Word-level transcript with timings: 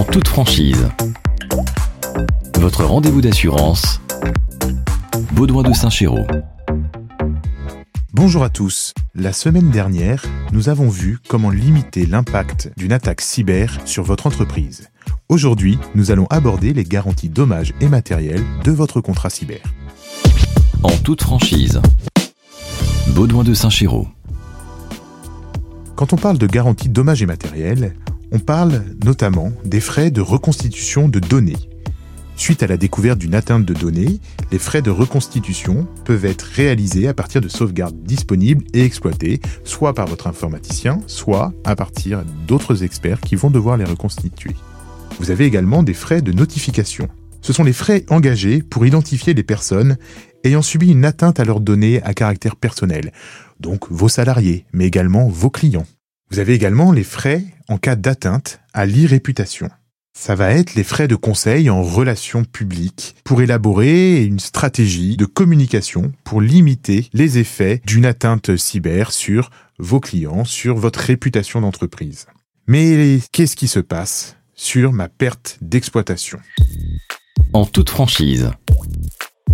en 0.00 0.04
toute 0.04 0.28
franchise. 0.28 0.88
Votre 2.54 2.84
rendez-vous 2.84 3.20
d'assurance, 3.20 4.00
Baudouin 5.32 5.62
de 5.62 5.74
Saint-Chéraud. 5.74 6.26
Bonjour 8.14 8.42
à 8.42 8.48
tous. 8.48 8.94
La 9.14 9.34
semaine 9.34 9.68
dernière, 9.70 10.24
nous 10.52 10.70
avons 10.70 10.88
vu 10.88 11.18
comment 11.28 11.50
limiter 11.50 12.06
l'impact 12.06 12.72
d'une 12.78 12.92
attaque 12.92 13.20
cyber 13.20 13.78
sur 13.84 14.02
votre 14.02 14.26
entreprise. 14.26 14.88
Aujourd'hui, 15.28 15.78
nous 15.94 16.10
allons 16.10 16.26
aborder 16.30 16.72
les 16.72 16.84
garanties 16.84 17.28
dommages 17.28 17.74
et 17.82 17.88
matériels 17.88 18.44
de 18.64 18.72
votre 18.72 19.02
contrat 19.02 19.28
cyber. 19.28 19.60
En 20.82 20.96
toute 21.04 21.20
franchise, 21.22 21.82
Baudouin 23.08 23.44
de 23.44 23.52
Saint-Chéraud. 23.52 24.08
Quand 25.94 26.14
on 26.14 26.16
parle 26.16 26.38
de 26.38 26.46
garantie 26.46 26.88
dommages 26.88 27.22
et 27.22 27.26
matériels, 27.26 27.92
on 28.32 28.38
parle 28.38 28.82
notamment 29.04 29.52
des 29.64 29.80
frais 29.80 30.10
de 30.10 30.20
reconstitution 30.20 31.08
de 31.08 31.20
données. 31.20 31.56
Suite 32.36 32.62
à 32.62 32.66
la 32.66 32.78
découverte 32.78 33.18
d'une 33.18 33.34
atteinte 33.34 33.66
de 33.66 33.74
données, 33.74 34.18
les 34.50 34.58
frais 34.58 34.80
de 34.80 34.90
reconstitution 34.90 35.86
peuvent 36.06 36.24
être 36.24 36.42
réalisés 36.42 37.06
à 37.06 37.12
partir 37.12 37.42
de 37.42 37.48
sauvegardes 37.48 38.02
disponibles 38.02 38.64
et 38.72 38.82
exploitées, 38.82 39.40
soit 39.62 39.94
par 39.94 40.06
votre 40.06 40.26
informaticien, 40.26 41.00
soit 41.06 41.52
à 41.64 41.76
partir 41.76 42.24
d'autres 42.46 42.82
experts 42.82 43.20
qui 43.20 43.36
vont 43.36 43.50
devoir 43.50 43.76
les 43.76 43.84
reconstituer. 43.84 44.56
Vous 45.18 45.30
avez 45.30 45.44
également 45.44 45.82
des 45.82 45.92
frais 45.92 46.22
de 46.22 46.32
notification. 46.32 47.08
Ce 47.42 47.52
sont 47.52 47.64
les 47.64 47.74
frais 47.74 48.06
engagés 48.08 48.62
pour 48.62 48.86
identifier 48.86 49.34
les 49.34 49.42
personnes 49.42 49.98
ayant 50.42 50.62
subi 50.62 50.92
une 50.92 51.04
atteinte 51.04 51.40
à 51.40 51.44
leurs 51.44 51.60
données 51.60 52.02
à 52.04 52.14
caractère 52.14 52.56
personnel, 52.56 53.12
donc 53.60 53.90
vos 53.90 54.08
salariés, 54.08 54.64
mais 54.72 54.86
également 54.86 55.28
vos 55.28 55.50
clients. 55.50 55.86
Vous 56.32 56.38
avez 56.38 56.54
également 56.54 56.92
les 56.92 57.02
frais 57.02 57.44
en 57.66 57.76
cas 57.76 57.96
d'atteinte 57.96 58.60
à 58.72 58.86
l'e-réputation. 58.86 59.68
Ça 60.16 60.36
va 60.36 60.52
être 60.52 60.76
les 60.76 60.84
frais 60.84 61.08
de 61.08 61.16
conseil 61.16 61.68
en 61.70 61.82
relations 61.82 62.44
publiques 62.44 63.16
pour 63.24 63.42
élaborer 63.42 64.22
une 64.22 64.38
stratégie 64.38 65.16
de 65.16 65.24
communication 65.24 66.12
pour 66.22 66.40
limiter 66.40 67.08
les 67.14 67.38
effets 67.38 67.82
d'une 67.84 68.06
atteinte 68.06 68.56
cyber 68.56 69.10
sur 69.10 69.50
vos 69.80 69.98
clients, 69.98 70.44
sur 70.44 70.76
votre 70.76 71.00
réputation 71.00 71.62
d'entreprise. 71.62 72.26
Mais 72.68 73.18
qu'est-ce 73.32 73.56
qui 73.56 73.66
se 73.66 73.80
passe 73.80 74.36
sur 74.54 74.92
ma 74.92 75.08
perte 75.08 75.58
d'exploitation? 75.62 76.38
En 77.52 77.66
toute 77.66 77.90
franchise, 77.90 78.52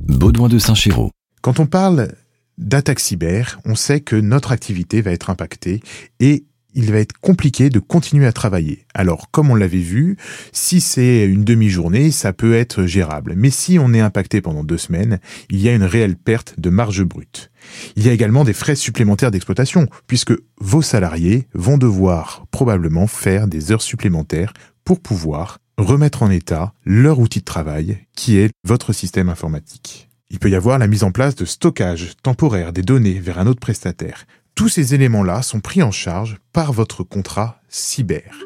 Baudouin 0.00 0.50
de 0.50 0.58
Saint-Chéraud. 0.58 1.12
Quand 1.40 1.60
on 1.60 1.66
parle 1.66 2.12
d'attaque 2.58 3.00
cyber, 3.00 3.58
on 3.64 3.74
sait 3.74 4.00
que 4.00 4.16
notre 4.16 4.52
activité 4.52 5.00
va 5.00 5.12
être 5.12 5.30
impactée 5.30 5.80
et 6.20 6.44
il 6.78 6.92
va 6.92 7.00
être 7.00 7.18
compliqué 7.18 7.70
de 7.70 7.80
continuer 7.80 8.24
à 8.24 8.32
travailler. 8.32 8.86
Alors, 8.94 9.32
comme 9.32 9.50
on 9.50 9.56
l'avait 9.56 9.78
vu, 9.78 10.16
si 10.52 10.80
c'est 10.80 11.24
une 11.24 11.42
demi-journée, 11.42 12.12
ça 12.12 12.32
peut 12.32 12.54
être 12.54 12.86
gérable. 12.86 13.34
Mais 13.36 13.50
si 13.50 13.80
on 13.80 13.92
est 13.92 14.00
impacté 14.00 14.40
pendant 14.40 14.62
deux 14.62 14.78
semaines, 14.78 15.18
il 15.50 15.60
y 15.60 15.68
a 15.68 15.74
une 15.74 15.82
réelle 15.82 16.14
perte 16.14 16.54
de 16.56 16.70
marge 16.70 17.02
brute. 17.02 17.50
Il 17.96 18.06
y 18.06 18.08
a 18.08 18.12
également 18.12 18.44
des 18.44 18.52
frais 18.52 18.76
supplémentaires 18.76 19.32
d'exploitation, 19.32 19.88
puisque 20.06 20.32
vos 20.60 20.80
salariés 20.80 21.48
vont 21.52 21.78
devoir 21.78 22.46
probablement 22.52 23.08
faire 23.08 23.48
des 23.48 23.72
heures 23.72 23.82
supplémentaires 23.82 24.52
pour 24.84 25.00
pouvoir 25.00 25.58
remettre 25.78 26.22
en 26.22 26.30
état 26.30 26.74
leur 26.84 27.18
outil 27.18 27.40
de 27.40 27.44
travail, 27.44 28.06
qui 28.14 28.38
est 28.38 28.50
votre 28.62 28.92
système 28.92 29.28
informatique. 29.28 30.08
Il 30.30 30.38
peut 30.38 30.50
y 30.50 30.54
avoir 30.54 30.78
la 30.78 30.86
mise 30.86 31.02
en 31.02 31.10
place 31.10 31.34
de 31.34 31.44
stockage 31.44 32.12
temporaire 32.22 32.72
des 32.72 32.82
données 32.82 33.18
vers 33.18 33.40
un 33.40 33.48
autre 33.48 33.60
prestataire. 33.60 34.26
Tous 34.58 34.68
ces 34.68 34.92
éléments-là 34.92 35.40
sont 35.42 35.60
pris 35.60 35.82
en 35.84 35.92
charge 35.92 36.38
par 36.52 36.72
votre 36.72 37.04
contrat 37.04 37.60
cyber. 37.68 38.40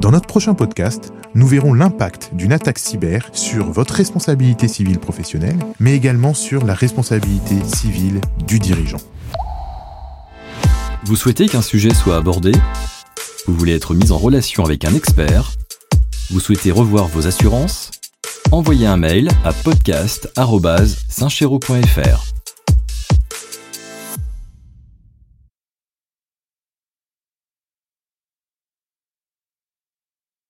Dans 0.00 0.10
notre 0.10 0.26
prochain 0.26 0.54
podcast, 0.54 1.12
nous 1.36 1.46
verrons 1.46 1.72
l'impact 1.72 2.30
d'une 2.32 2.52
attaque 2.52 2.80
cyber 2.80 3.30
sur 3.32 3.70
votre 3.70 3.94
responsabilité 3.94 4.66
civile 4.66 4.98
professionnelle, 4.98 5.60
mais 5.78 5.94
également 5.94 6.34
sur 6.34 6.64
la 6.64 6.74
responsabilité 6.74 7.54
civile 7.64 8.20
du 8.48 8.58
dirigeant. 8.58 8.98
Vous 11.04 11.14
souhaitez 11.14 11.46
qu'un 11.46 11.62
sujet 11.62 11.94
soit 11.94 12.16
abordé? 12.16 12.50
Vous 13.46 13.54
voulez 13.54 13.76
être 13.76 13.94
mis 13.94 14.10
en 14.10 14.18
relation 14.18 14.64
avec 14.64 14.84
un 14.84 14.92
expert? 14.92 15.52
Vous 16.30 16.40
souhaitez 16.40 16.72
revoir 16.72 17.06
vos 17.06 17.28
assurances? 17.28 17.92
Envoyez 18.50 18.88
un 18.88 18.96
mail 18.96 19.30
à 19.44 19.52
podcast.saintchéraud.fr. 19.52 22.41